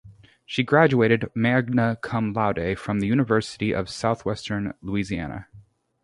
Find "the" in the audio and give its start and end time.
3.01-3.05